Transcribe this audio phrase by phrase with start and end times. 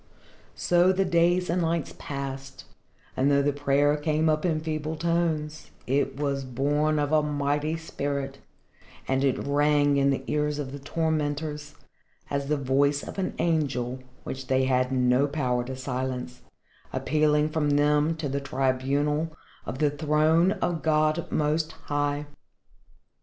[0.55, 2.65] So the days and the nights passed,
[3.15, 7.77] and though the prayer came up in feeble tones, it was born of a mighty
[7.77, 8.39] spirit
[9.07, 11.75] and it rang in the ears of the tormentors
[12.31, 16.41] as the voice of an angel which they had no power to silence,
[16.91, 19.31] appealing from them to the tribunal
[19.67, 22.25] of the Throne of God Most High.